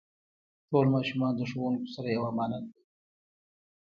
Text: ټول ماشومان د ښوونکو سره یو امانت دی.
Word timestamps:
ټول 0.69 0.85
ماشومان 0.95 1.33
د 1.35 1.41
ښوونکو 1.51 1.87
سره 1.95 2.07
یو 2.15 2.23
امانت 2.31 2.63
دی. 2.71 2.81